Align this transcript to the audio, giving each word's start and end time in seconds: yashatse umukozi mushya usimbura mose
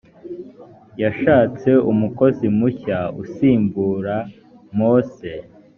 yashatse 1.01 1.69
umukozi 1.91 2.45
mushya 2.57 2.99
usimbura 3.21 4.15
mose 4.77 5.29